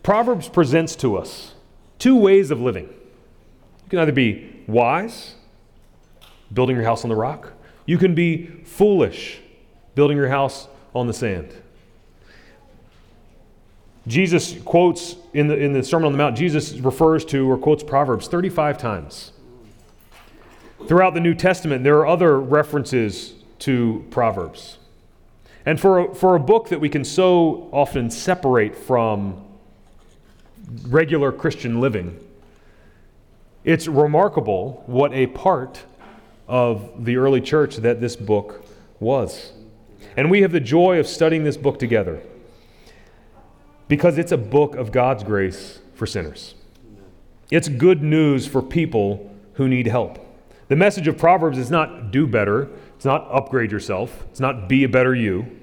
[0.03, 1.53] Proverbs presents to us
[1.97, 2.85] two ways of living.
[2.85, 5.35] You can either be wise,
[6.53, 7.53] building your house on the rock,
[7.85, 9.39] you can be foolish,
[9.95, 11.53] building your house on the sand.
[14.07, 17.83] Jesus quotes in the, in the Sermon on the Mount, Jesus refers to or quotes
[17.83, 19.31] Proverbs 35 times.
[20.87, 24.77] Throughout the New Testament, there are other references to Proverbs.
[25.65, 29.45] And for a, for a book that we can so often separate from
[30.87, 32.19] regular Christian living,
[33.63, 35.83] it's remarkable what a part
[36.49, 38.65] of the early church that this book
[38.99, 39.53] was.
[40.17, 42.21] And we have the joy of studying this book together
[43.87, 46.55] because it's a book of God's grace for sinners.
[47.51, 50.25] It's good news for people who need help.
[50.69, 54.83] The message of Proverbs is not do better, it's not upgrade yourself, it's not be
[54.83, 55.55] a better you.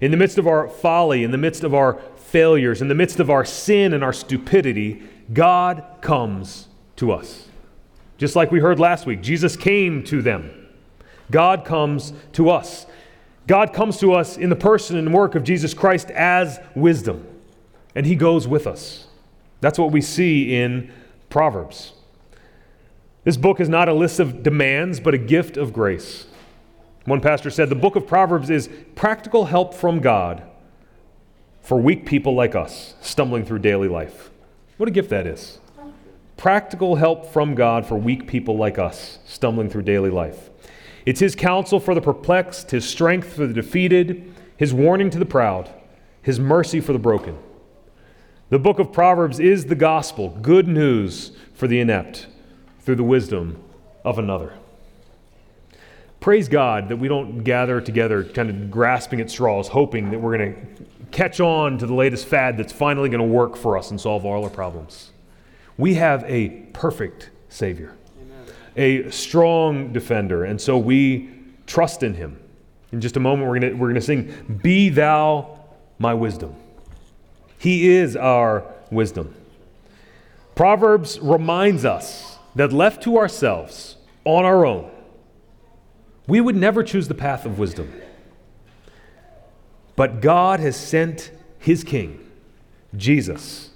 [0.00, 3.20] In the midst of our folly, in the midst of our failures, in the midst
[3.20, 5.02] of our sin and our stupidity,
[5.32, 7.48] God comes to us.
[8.18, 10.68] Just like we heard last week, Jesus came to them.
[11.30, 12.86] God comes to us.
[13.46, 17.26] God comes to us in the person and work of Jesus Christ as wisdom,
[17.94, 19.06] and He goes with us.
[19.60, 20.90] That's what we see in
[21.30, 21.92] Proverbs.
[23.24, 26.26] This book is not a list of demands, but a gift of grace.
[27.04, 30.42] One pastor said the book of Proverbs is practical help from God
[31.62, 34.30] for weak people like us stumbling through daily life.
[34.76, 35.58] What a gift that is.
[36.36, 40.50] Practical help from God for weak people like us stumbling through daily life.
[41.06, 45.24] It's His counsel for the perplexed, His strength for the defeated, His warning to the
[45.24, 45.70] proud,
[46.20, 47.38] His mercy for the broken.
[48.50, 52.26] The book of Proverbs is the gospel, good news for the inept
[52.80, 53.62] through the wisdom
[54.04, 54.52] of another.
[56.20, 60.36] Praise God that we don't gather together kind of grasping at straws, hoping that we're
[60.36, 63.90] going to catch on to the latest fad that's finally going to work for us
[63.90, 65.12] and solve all our problems.
[65.78, 68.54] We have a perfect Savior, Amen.
[68.76, 71.30] a strong defender, and so we
[71.66, 72.40] trust in Him.
[72.92, 75.58] In just a moment, we're going we're going to sing, Be Thou
[75.98, 76.54] My Wisdom.
[77.58, 79.34] He is our wisdom.
[80.54, 84.90] Proverbs reminds us that left to ourselves on our own,
[86.26, 87.92] we would never choose the path of wisdom.
[89.94, 92.30] But God has sent his king,
[92.96, 93.70] Jesus.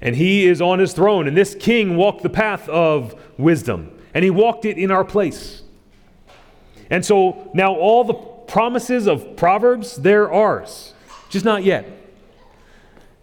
[0.00, 1.26] And he is on his throne.
[1.26, 5.62] And this king walked the path of wisdom, and he walked it in our place.
[6.90, 10.94] And so now all the promises of Proverbs, they're ours,
[11.30, 11.86] just not yet.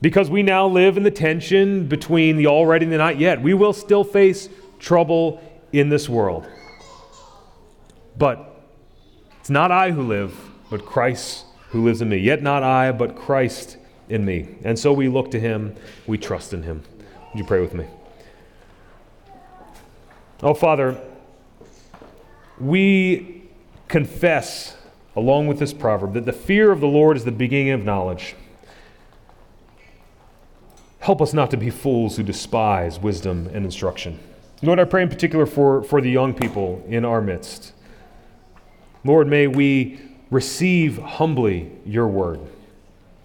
[0.01, 3.41] Because we now live in the tension between the already and the not yet.
[3.41, 4.49] We will still face
[4.79, 6.45] trouble in this world.
[8.17, 8.61] But
[9.39, 10.37] it's not I who live,
[10.69, 12.17] but Christ who lives in me.
[12.17, 13.77] Yet not I, but Christ
[14.09, 14.47] in me.
[14.63, 15.75] And so we look to him,
[16.07, 16.83] we trust in him.
[17.31, 17.85] Would you pray with me?
[20.41, 20.99] Oh, Father,
[22.59, 23.43] we
[23.87, 24.75] confess,
[25.15, 28.35] along with this proverb, that the fear of the Lord is the beginning of knowledge.
[30.99, 34.19] Help us not to be fools who despise wisdom and instruction.
[34.61, 37.73] Lord, I pray in particular for, for the young people in our midst.
[39.03, 39.99] Lord, may we
[40.31, 42.39] receive humbly your word.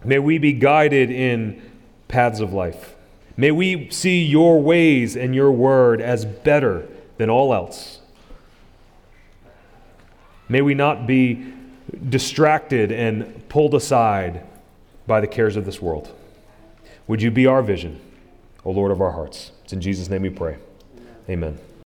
[0.09, 1.61] May we be guided in
[2.09, 2.97] paths of life.
[3.37, 6.89] May we see your ways and your word as better
[7.19, 8.01] than all else.
[10.49, 11.53] May we not be
[12.09, 14.47] distracted and pulled aside
[15.07, 16.11] by the cares of this world.
[17.07, 18.01] Would you be our vision,
[18.65, 19.53] O Lord of our hearts?
[19.65, 20.57] It's in Jesus' name we pray.
[21.29, 21.59] Amen.